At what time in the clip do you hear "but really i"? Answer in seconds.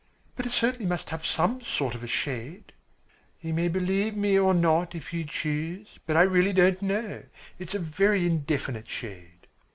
6.07-6.53